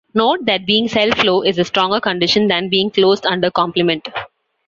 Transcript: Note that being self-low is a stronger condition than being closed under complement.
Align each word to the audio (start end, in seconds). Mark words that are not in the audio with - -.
Note 0.15 0.39
that 0.47 0.65
being 0.65 0.87
self-low 0.87 1.43
is 1.43 1.59
a 1.59 1.63
stronger 1.63 1.99
condition 2.01 2.47
than 2.47 2.69
being 2.71 2.89
closed 2.89 3.23
under 3.27 3.51
complement. 3.51 4.07